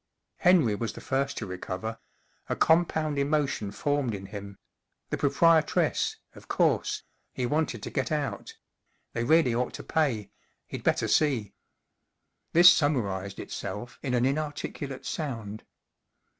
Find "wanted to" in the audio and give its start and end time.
7.45-7.91